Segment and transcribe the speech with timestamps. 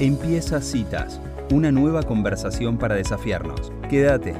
[0.00, 1.20] Empieza Citas,
[1.52, 3.72] una nueva conversación para desafiarnos.
[3.88, 4.34] Quédate.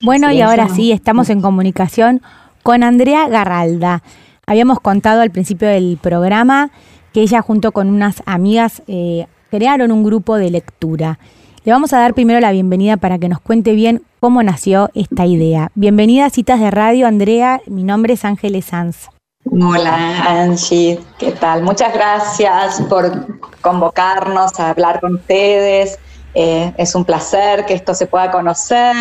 [0.00, 2.22] Bueno, y ahora sí, estamos en comunicación
[2.62, 4.04] con Andrea Garralda.
[4.46, 6.70] Habíamos contado al principio del programa
[7.12, 11.18] que ella junto con unas amigas eh, crearon un grupo de lectura.
[11.64, 15.26] Le vamos a dar primero la bienvenida para que nos cuente bien cómo nació esta
[15.26, 15.72] idea.
[15.74, 17.60] Bienvenida a Citas de Radio, Andrea.
[17.66, 19.08] Mi nombre es Ángeles Sanz.
[19.50, 21.62] Hola Angie, ¿qué tal?
[21.62, 25.98] Muchas gracias por convocarnos a hablar con ustedes.
[26.32, 28.96] Eh, es un placer que esto se pueda conocer,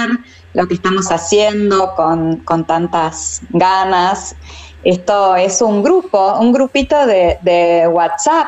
[0.53, 4.35] lo que estamos haciendo con, tantas ganas.
[4.83, 8.47] Esto es un grupo, un grupito de, WhatsApp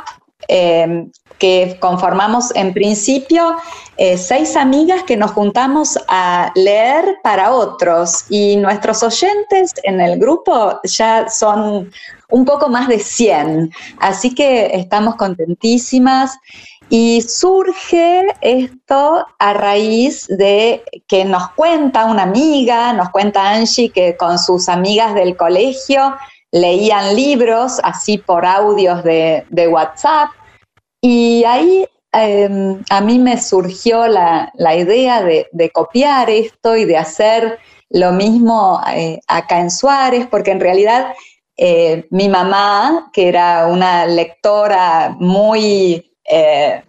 [0.50, 1.08] eh,
[1.38, 3.56] que conformamos en principio
[3.98, 8.26] eh, seis amigas que nos juntamos a leer para otros.
[8.30, 11.92] Y nuestros oyentes en el grupo ya son
[12.30, 16.38] un poco más de 100, así que estamos contentísimas.
[16.88, 24.16] Y surge esto a raíz de que nos cuenta una amiga, nos cuenta Angie que
[24.16, 26.16] con sus amigas del colegio
[26.52, 30.30] leían libros así por audios de, de WhatsApp
[31.01, 37.60] y ahí em, a mí me surgió la, idea de, copiar esto y de hacer
[37.90, 41.13] lo mismo eh, acá en Suárez, porque en realidad
[41.57, 46.84] eh, mi mamá, que era una lectora muy eh,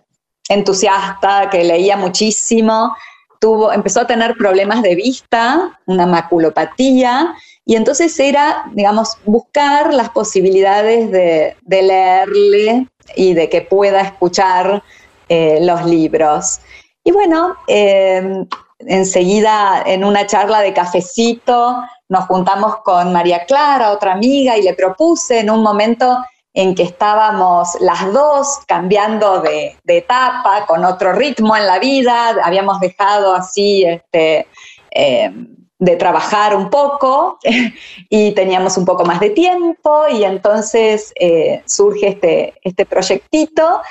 [0.48, 2.96] entusiasta, que leía muchísimo,
[3.40, 10.10] tuvo, empezó a tener problemas de vista, una maculopatía, y entonces era, digamos, buscar las
[10.10, 14.82] posibilidades de, de leerle y de que pueda escuchar
[15.28, 16.60] eh, los libros.
[17.04, 18.44] Y bueno, eh,
[18.80, 21.76] enseguida en una charla de cafecito
[22.08, 26.18] nos juntamos con María Clara, otra amiga, y le propuse en un momento
[26.54, 32.80] en que estábamos las dos cambiando de, etapa, con otro ritmo en la vida, habíamos
[32.80, 34.46] dejado así este,
[34.90, 35.30] eh,
[35.78, 37.38] de trabajar un poco
[38.08, 43.82] y teníamos un poco más de tiempo y entonces eh, surge este, este proyectito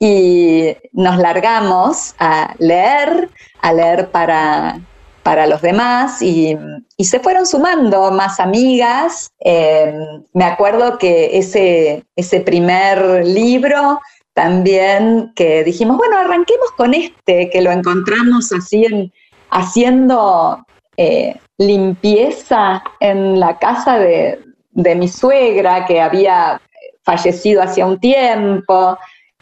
[0.00, 4.80] y nos largamos a leer, a leer para,
[5.22, 6.56] para los demás y,
[6.98, 9.30] se fueron sumando más amigas.
[9.38, 14.00] Em, me acuerdo que ese, ese primer libro
[14.34, 19.12] también que dijimos, bueno, arranquemos con este, que lo encontramos así en,
[19.50, 20.64] haciendo
[21.00, 24.40] eh, limpieza en la casa de,
[24.72, 26.60] mi suegra que había
[27.04, 28.98] fallecido hacía un tiempo.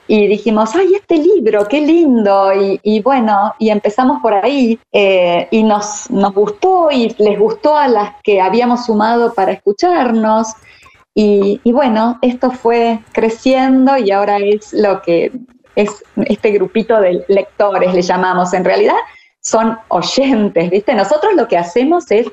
[0.06, 2.52] Y dijimos, ay, este libro, qué lindo.
[2.82, 4.78] Y, bueno, y empezamos por ahí.
[4.92, 10.48] Eh, y nos, nos gustó y les gustó a las que habíamos sumado para escucharnos.
[11.14, 15.32] Y, y, bueno, esto fue creciendo y ahora es lo que
[15.74, 18.52] es este grupito de lectores, le llamamos.
[18.52, 18.96] En realidad
[19.46, 20.92] son oyentes, ¿viste?
[20.94, 22.26] Nosotros lo que hacemos es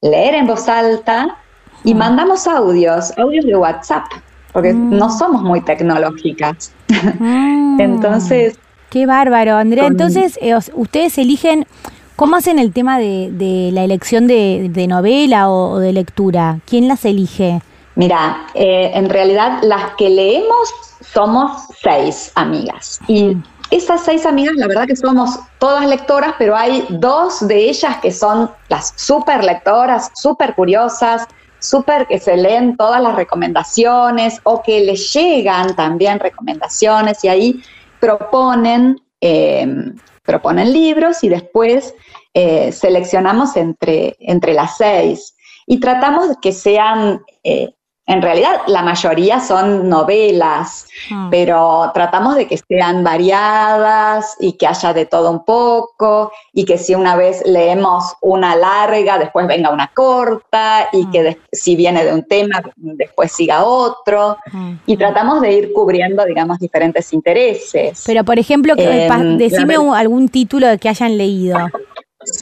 [0.00, 1.36] leer en voz alta
[1.84, 1.98] y mm.
[1.98, 4.04] mandamos audios, audios de WhatsApp,
[4.52, 4.96] porque mm.
[4.96, 6.72] no somos muy tecnológicas.
[7.18, 7.80] Mm.
[7.80, 8.58] Entonces...
[8.88, 9.86] Qué bárbaro, Andrea.
[9.86, 11.66] Entonces, eh, ustedes eligen,
[12.14, 16.60] ¿cómo hacen el tema de, la elección de, novela o, de lectura?
[16.64, 17.60] ¿Quién las elige?
[17.96, 23.36] Mira, eh, en realidad las que leemos somos seis amigas y
[23.70, 28.12] esas seis amigas, la verdad que somos todas lectoras, pero hay dos de ellas que
[28.12, 31.26] son las súper lectoras, súper curiosas,
[31.58, 37.62] súper que se leen todas las recomendaciones o que les llegan también recomendaciones y ahí
[37.98, 41.94] proponen, em, proponen libros y después
[42.34, 45.34] eh, seleccionamos entre, entre las seis.
[45.66, 47.74] Y tratamos que sean eh,
[48.08, 51.26] en realidad la mayoría son novelas, ah.
[51.28, 56.78] pero tratamos de que sean variadas y que haya de todo un poco y que
[56.78, 61.08] si una vez leemos una larga, después venga una corta y ah.
[61.10, 64.36] que si viene de un tema, después siga otro.
[64.52, 68.04] Ah, y tratamos de ir cubriendo, digamos, diferentes intereses.
[68.06, 71.58] Pero, por ejemplo, em, decime algún título que hayan leído.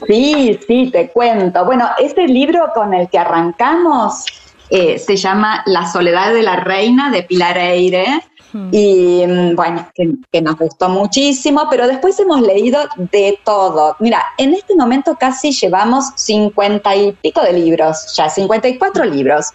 [0.07, 1.65] Sí, sí, te cuento.
[1.65, 4.25] Bueno, este libro con el que arrancamos
[4.69, 8.23] eh, se llama La soledad de la reina de Pilar Eire.
[8.51, 8.69] Hmm.
[8.71, 12.79] Y mm, bueno, que, nos gustó muchísimo, pero después hemos leído
[13.11, 13.95] de todo.
[13.99, 19.47] Mira, en este momento casi llevamos cincuenta y pico de libros, ya 54 libros.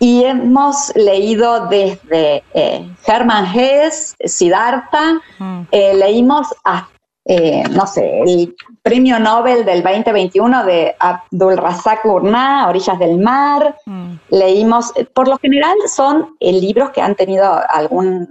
[0.00, 5.62] Y hemos leído desde eh, Hermann Hesse, Siddhartha, hmm.
[5.70, 6.93] eh, leímos hasta
[7.26, 13.76] eh, no sé, el premio Nobel del 2021 de Abdul Razak Gurnah, Orillas del Mar.
[13.86, 14.12] Mm.
[14.30, 18.28] Leímos, por lo general son eh, libros que han tenido alguna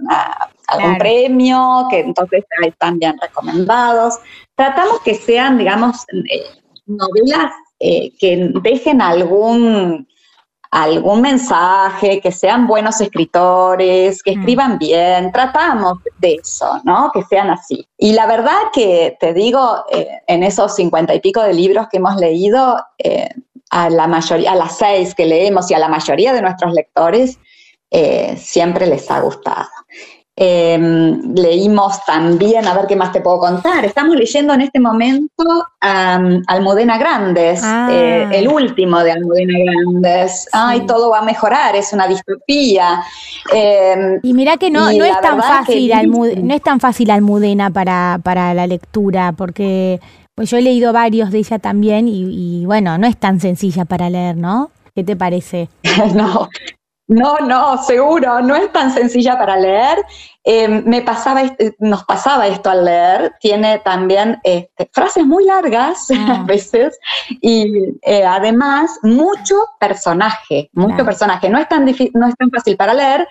[0.66, 4.14] algún premio, que entonces están bien recomendados.
[4.54, 6.44] Tratamos que sean, digamos, eh,
[6.86, 10.08] novelas eh, que dejen algún,
[10.74, 14.40] algún mensaje, que sean buenos escritores, que mm.
[14.40, 17.12] escriban bien, tratamos de eso, ¿no?
[17.14, 17.86] Que sean así.
[17.96, 21.98] Y la verdad que te digo, eh, en esos cincuenta y pico de libros que
[21.98, 23.28] hemos leído, eh,
[23.70, 27.38] a la mayoría, a las seis que leemos y a la mayoría de nuestros lectores,
[28.36, 29.68] siempre les ha gustado.
[30.36, 33.84] Em, leímos también, a ver qué más te puedo contar.
[33.84, 35.44] Estamos leyendo en este momento
[35.80, 37.88] Almudena Grandes, ah.
[37.92, 40.48] eh, el último de Almudena Grandes.
[40.52, 43.00] Ay, todo va a mejorar, es una distopía.
[43.52, 48.18] Em, y mira que no, no es tan fácil, no es tan fácil Almudena para,
[48.22, 50.00] para la lectura, porque
[50.34, 53.84] pues yo he leído varios de ella también y, y bueno, no es tan sencilla
[53.84, 54.72] para leer, ¿no?
[54.96, 55.68] ¿Qué te parece?
[56.14, 56.48] no,
[57.06, 59.98] no, no, seguro, no es tan sencilla para leer.
[60.42, 61.42] Em, me pasaba,
[61.78, 63.34] nos pasaba esto al leer.
[63.40, 66.40] Tiene también este, frases muy largas ah.
[66.40, 66.98] a veces
[67.28, 67.72] y
[68.02, 71.50] eh, además mucho personaje, mucho personaje.
[71.50, 73.28] No es, tan no es tan fácil para leer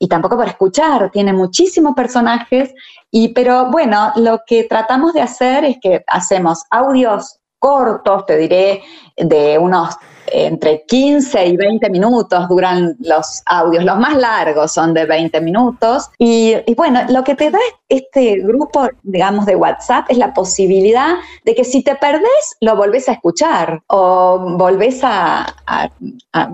[0.00, 1.10] y tampoco para escuchar.
[1.12, 2.74] Tiene muchísimos personajes.
[3.12, 8.82] Y, pero bueno, lo que tratamos de hacer es que hacemos audios cortos, te diré,
[9.16, 9.96] de unos
[10.26, 16.10] entre 15 y 20 minutos duran los audios, los más largos son de 20 minutos.
[16.18, 17.58] Y, bueno, lo que te da
[17.88, 23.08] este grupo, digamos, de WhatsApp es la posibilidad de que si te perdés, lo volvés
[23.08, 25.54] a escuchar o volvés a,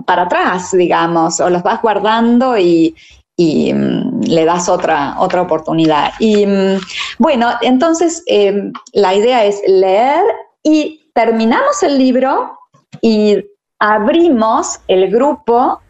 [0.05, 2.95] para atrás, digamos, o los vas guardando y,
[3.37, 6.11] mm, le das otra, otra oportunidad.
[6.19, 6.79] Y mm,
[7.19, 10.23] bueno, entonces em, la idea es leer
[10.63, 12.57] y terminamos el libro
[13.01, 13.37] y
[13.79, 15.81] abrimos el grupo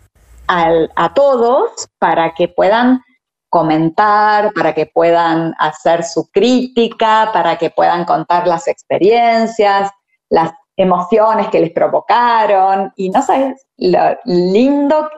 [0.48, 3.02] a todos para que puedan
[3.50, 9.92] comentar, para que puedan hacer su crítica, para que puedan contar las experiencias,
[10.30, 12.92] las emociones que les provocaron.
[12.96, 15.10] Y no sabes lo lindo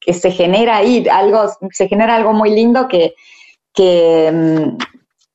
[0.00, 3.12] que se genera ahí, algo, se genera algo muy lindo que,
[4.32, 4.78] mm,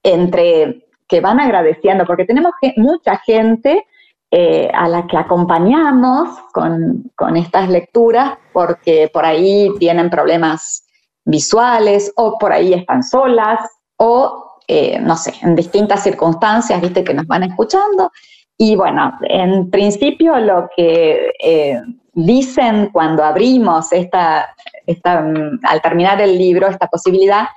[0.04, 3.86] entre que van agradeciendo, porque tenemos mucha gente
[4.34, 10.86] eh, a la que acompañamos con, estas lecturas porque por ahí tienen problemas
[11.26, 13.60] visuales o por ahí están solas
[13.98, 18.10] o, eh, no sé, en distintas circunstancias, viste, que nos van escuchando.
[18.58, 21.82] Y bueno, en principio lo que eh,
[22.14, 24.56] dicen cuando abrimos esta,
[24.86, 25.26] esta,
[25.64, 27.48] al terminar el libro, esta posibilidad,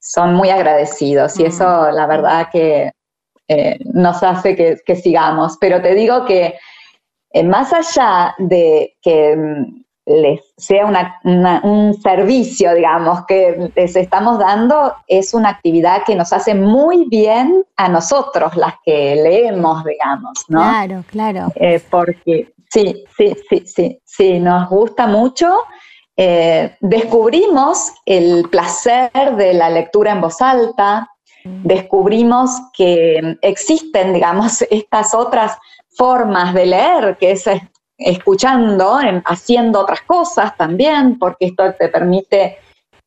[0.00, 2.90] son muy agradecidos y eso la verdad que
[3.52, 5.56] eh, nos hace que, sigamos.
[5.60, 6.54] Pero te digo que
[7.32, 10.86] eh, más allá de que mm, les sea
[11.64, 17.64] un servicio, digamos, que les estamos dando, es una actividad que nos hace muy bien
[17.76, 20.60] a nosotros, las que leemos, digamos, ¿no?
[20.60, 21.52] Claro, claro.
[21.56, 25.64] Eh, porque sí, sí, sí, sí, sí, nos gusta mucho.
[26.16, 31.08] descubrimos el placer de la lectura en voz alta,
[31.44, 35.56] descubrimos que existen, digamos, estas otras
[35.96, 37.44] formas de leer, que es
[37.98, 42.58] escuchando, haciendo otras cosas también, porque esto te permite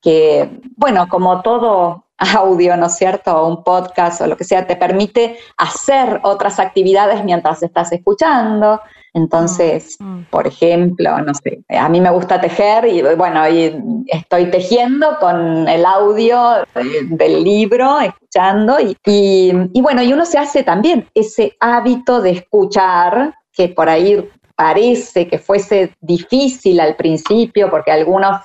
[0.01, 3.35] que, bueno, como todo audio, ¿no es cierto?
[3.35, 8.81] O un podcast o lo que sea, te permite hacer otras actividades mientras estás escuchando.
[9.13, 10.25] Entonces, mm, mm.
[10.31, 13.75] por ejemplo, no sé, a mí me gusta tejer y bueno, y
[14.07, 16.65] estoy tejiendo con el audio
[17.09, 23.35] del libro, escuchando, y, y, bueno, y uno se hace también ese hábito de escuchar,
[23.51, 28.37] que por ahí parece que fuese difícil al principio, porque algunos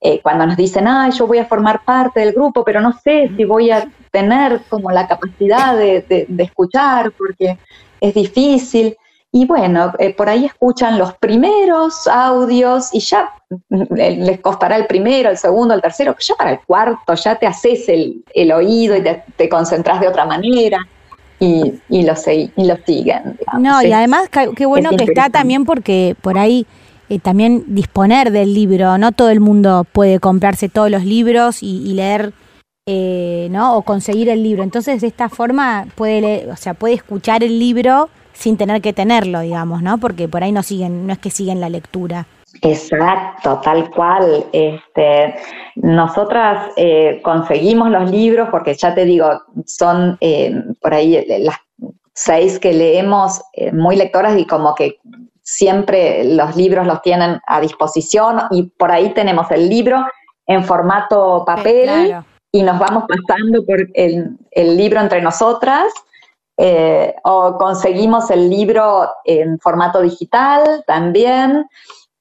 [0.00, 3.32] eh, cuando nos dicen, ah, yo voy a formar parte del grupo, pero no sé
[3.36, 7.58] si voy a tener como la capacidad de escuchar, porque
[8.00, 8.96] es difícil.
[9.36, 13.32] Y bueno, eh, por ahí escuchan los primeros audios y ya
[13.90, 17.88] les costará el primero, el segundo, el tercero, ya para el cuarto ya te haces
[17.88, 20.78] el, oído y te, concentras de otra manera.
[21.40, 22.14] Y, y, lo,
[22.56, 23.36] y lo siguen.
[23.58, 26.64] No, y además qué bueno que está también porque por ahí
[27.08, 31.92] eh, también disponer del libro, no todo el mundo puede comprarse todos los libros y,
[31.92, 32.32] leer,
[32.86, 33.76] eh, ¿no?
[33.76, 34.62] O conseguir el libro.
[34.62, 39.40] Entonces de esta forma puede, o sea, puede escuchar el libro sin tener que tenerlo,
[39.40, 39.98] digamos, ¿no?
[39.98, 42.26] Porque por ahí no siguen, no es que siguen la lectura.
[42.60, 44.44] Exacto, tal cual.
[44.52, 45.34] Este,
[45.76, 49.28] nosotras eh, conseguimos los libros porque ya te digo,
[49.66, 51.56] son eh, por ahí eh, las
[52.12, 54.98] seis que leemos muy lectoras y como que
[55.42, 60.04] siempre los libros los tienen a disposición y por ahí tenemos el libro
[60.46, 62.16] en formato papel
[62.52, 65.92] y nos vamos pasando por el, libro entre nosotras,
[66.56, 71.66] eh, o conseguimos el libro en formato digital también,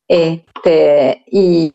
[0.08, 1.74] este, y,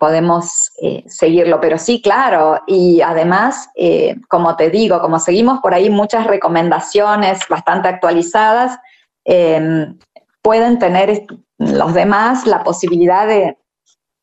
[0.00, 1.60] podemos eh, seguirlo.
[1.60, 7.40] Pero sí, claro, y además, eh, como te digo, como seguimos por ahí muchas recomendaciones
[7.48, 8.78] bastante actualizadas,
[9.24, 9.98] em,
[10.40, 11.26] pueden tener
[11.58, 13.58] los demás la posibilidad de,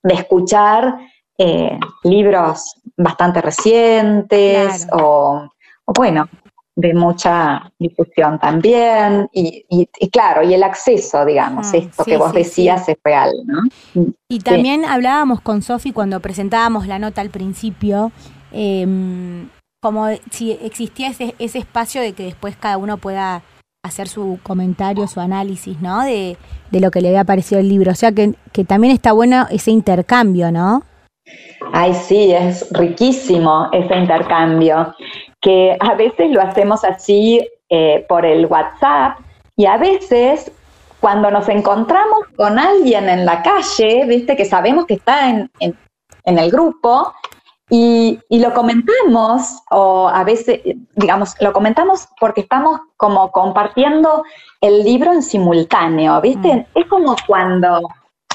[0.04, 0.98] de escuchar
[2.04, 5.48] libros bastante recientes o,
[5.86, 6.28] bueno,
[6.76, 9.30] de mucha difusión también.
[9.34, 13.62] Y, claro, y el acceso, digamos, ah, esto que vos decías es real, ¿no?
[14.30, 18.12] Y también hablábamos con Sofi cuando presentábamos la nota al principio.
[18.52, 19.50] Em,
[19.82, 23.42] como si existía ese, ese espacio de que después cada uno pueda
[23.84, 26.04] hacer su comentario, su análisis, ¿no?
[26.04, 26.38] De,
[26.70, 27.92] de lo que le había parecido el libro.
[27.92, 30.84] O sea que, que también está bueno ese intercambio, ¿no?
[31.74, 34.94] Ay, sí, es riquísimo ese intercambio,
[35.42, 39.20] que a veces lo hacemos así eh, por el WhatsApp
[39.56, 40.52] y a veces
[41.00, 45.50] cuando nos encontramos con alguien en la calle, viste que sabemos que está en,
[46.24, 47.12] el grupo
[47.68, 50.62] y, lo comentamos, o a veces,
[50.96, 54.24] digamos, lo comentamos porque estamos como compartiendo
[54.62, 56.54] el libro en simultáneo, ¿viste?
[56.54, 56.66] Mm.
[56.76, 57.82] Es como cuando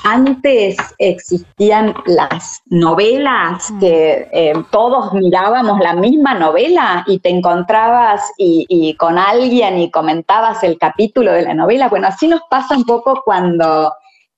[0.06, 3.80] antes existían las novelas mm.
[3.80, 10.62] que eh, todos mirábamos la misma novela y te encontrabas y, con alguien y comentabas
[10.62, 11.88] el capítulo de la novela.
[11.88, 13.92] Bueno, así nos pasa un poco cuando,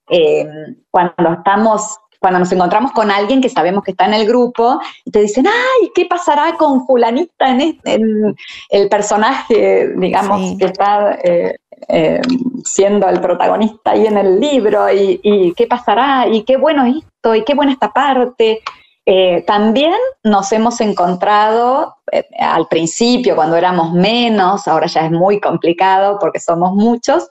[0.09, 0.47] eh,
[0.91, 5.11] cuando estamos cuando nos encontramos con alguien que sabemos que está en el grupo y
[5.13, 8.01] te dicen, ay, ¿qué pasará con fulanita en, este,
[8.71, 11.55] el personaje, digamos, que está eh,
[11.89, 12.21] eh,
[12.65, 17.45] siendo el protagonista ahí en el libro y, qué pasará y qué bueno esto y
[17.45, 18.61] qué buena esta parte.
[19.07, 25.41] Eh, también nos hemos encontrado eh, al principio, cuando éramos menos, ahora ya es muy
[25.41, 27.29] complicado porque somos muchos,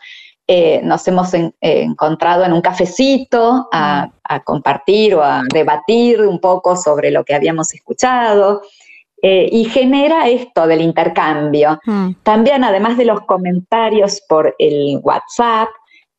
[0.84, 7.12] nos hemos encontrado en un cafecito a, a, compartir o a debatir un poco sobre
[7.12, 8.62] lo que habíamos escuchado.
[9.22, 11.80] Eh, y genera esto del intercambio.
[11.86, 12.12] Mm.
[12.24, 15.70] También, además de los comentarios por el WhatsApp,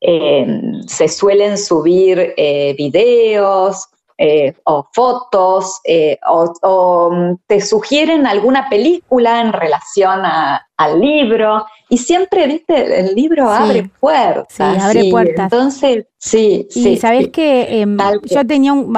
[0.01, 0.45] eh,
[0.85, 3.87] se suelen subir eh, videos,
[4.21, 11.99] eh, o fotos eh, o, mm, te sugieren alguna película en relación al libro y
[11.99, 14.47] siempre, viste, el libro abre puertas.
[14.49, 15.45] Sí, abre puertas.
[15.45, 16.97] Entonces, sí, y sí.
[16.97, 18.93] sabes que em, yo tenía un,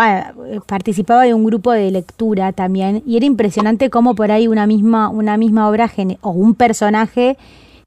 [0.66, 5.10] participaba de un grupo de lectura también y era impresionante cómo por ahí una misma,
[5.10, 7.38] una misma obra o un personaje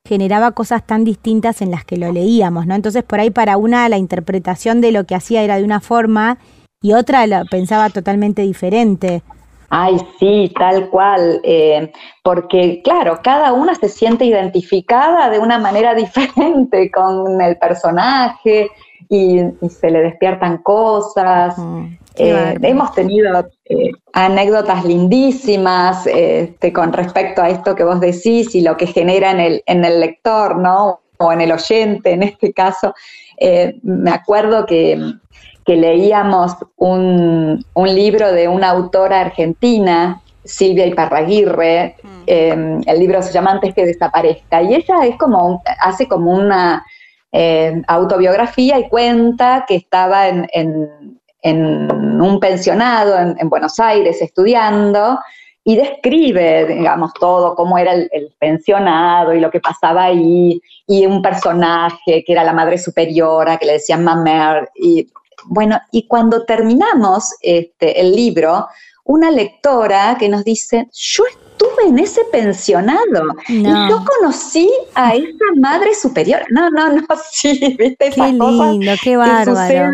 [0.06, 2.76] generaba cosas tan distintas en las que lo leíamos, ¿no?
[2.76, 6.38] Entonces por ahí para una la interpretación de lo que hacía era de una forma
[6.84, 9.22] y otra la pensaba totalmente diferente.
[9.70, 11.90] Ay, sí, tal cual, eh,
[12.22, 18.68] porque claro, cada una se siente identificada de una manera diferente con el personaje
[19.08, 21.56] y, se le despiertan cosas.
[21.56, 21.86] Mm,
[22.16, 28.60] eh, hemos tenido eh, anécdotas lindísimas este, con respecto a esto que vos decís y
[28.60, 31.00] lo que genera en el, en el lector, ¿no?
[31.16, 32.92] O en el oyente, en este caso.
[33.82, 35.16] me acuerdo que
[35.64, 42.22] que leíamos un, libro de una autora argentina, Silvia Iparraguirre, mm.
[42.26, 46.84] em, el libro se llama Antes que desaparezca, y ella es como, hace como una
[47.32, 50.48] em, autobiografía y cuenta que estaba en,
[51.46, 55.18] un pensionado en, Buenos Aires estudiando,
[55.66, 61.06] y describe, digamos, todo, cómo era el, el, pensionado y lo que pasaba ahí, y
[61.06, 65.06] un personaje que era la madre superiora, que le decían mamer, y
[65.46, 68.66] bueno, y cuando terminamos este, el libro,
[69.04, 75.44] una lectora que nos dice, yo estuve en ese pensionado y yo conocí a esa
[75.56, 76.42] madre superior.
[76.50, 79.92] No, no, no, sí, viste qué lindo, qué bárbaro.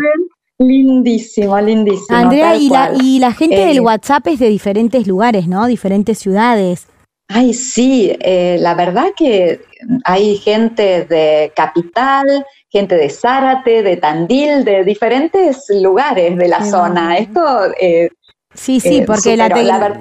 [0.57, 2.17] Lindísimo, lindísimo.
[2.17, 5.65] Andrea, y la, y la, gente del eh, WhatsApp es de diferentes lugares, ¿no?
[5.65, 6.87] Diferentes ciudades.
[7.33, 9.61] Ay, sí, eh, la verdad que
[10.03, 17.17] hay gente de Capital, gente de Zárate, de Tandil, de diferentes lugares de la zona.
[17.17, 17.41] Esto...
[17.79, 18.09] Eh,
[18.53, 19.49] sí, sí, eh, porque la,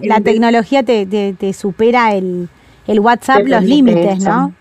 [0.02, 2.48] la, tecnología te, te, supera el,
[2.86, 4.52] el WhatsApp los límites, ¿no?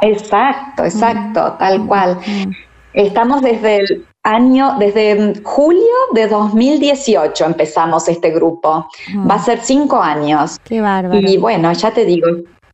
[0.00, 1.58] Exacto, exacto, mm.
[1.58, 2.18] tal cual.
[2.26, 2.50] Mm.
[2.92, 8.88] Estamos desde el año, desde julio de 2018 empezamos este grupo.
[9.12, 9.30] Mm.
[9.30, 10.58] Va a ser cinco años.
[10.64, 11.20] Qué bárbaro.
[11.20, 12.28] Y bueno, ya te digo,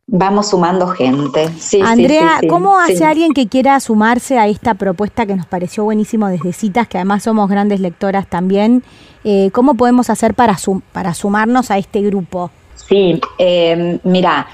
[0.07, 1.49] vamos sumando gente.
[1.59, 6.27] Sí, Andrea, ¿cómo hace alguien que quiera sumarse a esta propuesta que nos pareció buenísimo
[6.29, 8.83] desde Citas, que además somos grandes lectoras también?
[9.23, 10.57] Eh, ¿Cómo podemos hacer para,
[10.93, 12.49] para sumarnos a este grupo?
[12.75, 14.47] Sí, eh, mira,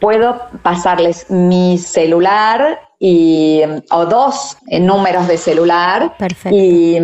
[0.00, 6.16] puedo pasarles mi celular y, o dos números de celular
[6.50, 6.96] y,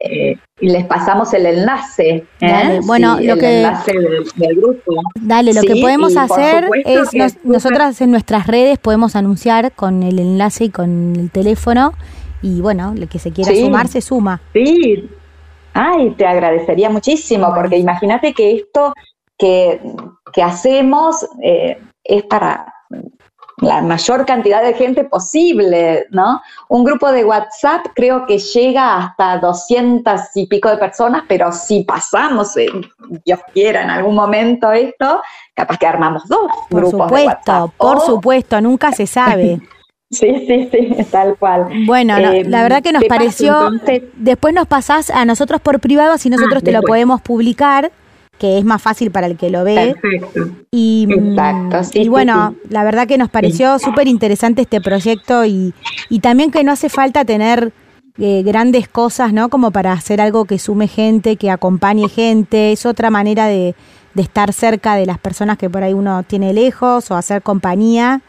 [0.00, 2.24] eh, les pasamos el enlace.
[2.40, 2.80] ¿eh?
[2.84, 3.92] bueno, lo que, enlace
[4.36, 4.94] del, grupo.
[5.20, 10.64] Dale, lo que podemos hacer es, nosotras en nuestras redes podemos anunciar con el enlace
[10.64, 11.94] y con el teléfono
[12.42, 14.40] y bueno, el que se quiera sumar se suma.
[14.52, 15.08] Sí,
[15.74, 18.92] ay, te agradecería muchísimo porque imagínate que esto
[19.36, 19.80] que,
[20.32, 22.72] que hacemos eh, es para
[23.58, 26.40] la mayor cantidad de gente posible, ¿no?
[26.68, 31.84] Un grupo de WhatsApp creo que llega hasta 200 y pico de personas, pero si
[31.84, 32.68] pasamos, eh,
[33.24, 35.22] Dios quiera, en algún momento esto,
[35.54, 37.70] capaz que armamos dos por grupos supuesto, de WhatsApp.
[37.76, 39.60] Por supuesto, nunca se sabe.
[40.12, 41.68] Sí, sí, sí, tal cual.
[41.86, 43.70] Bueno, eh, la verdad que nos pareció.
[44.12, 47.90] después nos pasás a nosotros por privado, si nosotros ah, te lo podemos publicar
[48.42, 49.94] que es más fácil para el que lo ve.
[50.02, 50.50] Perfecto.
[50.72, 51.38] Y, mm,
[51.94, 55.72] y bueno, la verdad que nos pareció súper interesante este proyecto y,
[56.08, 57.72] y, también que no hace falta tener
[58.18, 59.48] eh, grandes cosas, ¿no?
[59.48, 62.72] Como para hacer algo que sume gente, que acompañe gente.
[62.72, 63.76] Es otra manera de,
[64.14, 68.22] de estar cerca de las personas que por ahí uno tiene lejos o hacer compañía.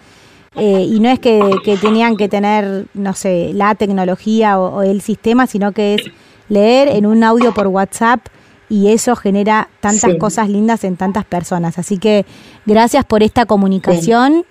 [0.56, 4.82] Eh, y no es que, que, tenían que tener, no sé, la tecnología o, o
[4.84, 6.04] el sistema, sino que es
[6.50, 8.28] leer en un audio por WhatsApp
[8.74, 11.78] y eso genera tantas cosas lindas en tantas personas.
[11.78, 12.26] Así que
[12.66, 14.48] gracias por esta comunicación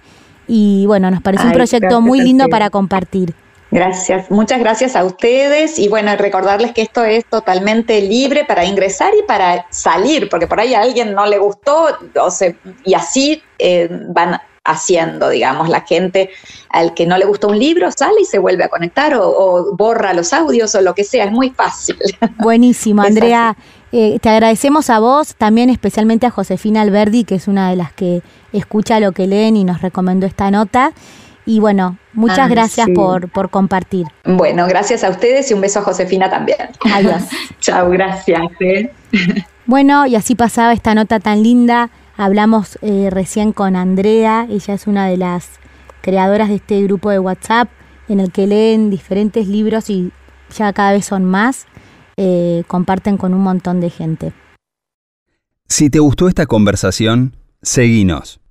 [0.46, 3.34] y bueno, nos parece un proyecto muy lindo para compartir.
[3.72, 9.12] Gracias, muchas gracias a ustedes y bueno, recordarles que esto es totalmente libre para ingresar
[9.18, 11.88] y para salir, porque por ahí a alguien no le gustó
[12.20, 16.30] o se, y así eh, van haciendo, digamos, la gente
[16.68, 20.12] al que no le gusta un libro sale y se vuelve a conectar o, borra
[20.12, 21.96] los audios o lo que sea, es muy fácil.
[22.38, 23.56] Buenísimo, Andrea.
[23.92, 27.92] Eh, te agradecemos a vos, también especialmente a Josefina Alberdi, que es una de las
[27.92, 28.22] que
[28.52, 30.92] escucha lo que leen y nos recomendó esta nota.
[31.44, 34.06] Y bueno, muchas gracias por, por compartir.
[34.24, 36.58] Bueno, gracias a ustedes y un beso a Josefina también.
[36.92, 37.22] Adiós.
[37.60, 38.40] Chao, gracias.
[38.60, 38.90] ¿eh?
[39.64, 41.90] Bueno, y así pasaba esta nota tan linda.
[42.16, 45.60] Hablamos eh, recién con Andrea, ella es una de las
[46.00, 47.68] creadoras de este grupo de WhatsApp
[48.08, 50.10] en el que leen diferentes libros y
[50.54, 51.66] ya cada vez son más.
[52.24, 54.32] Eh, comparten con un montón de gente.
[55.66, 58.41] Si te gustó esta conversación, seguinos